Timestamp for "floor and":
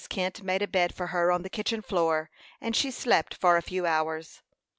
1.83-2.75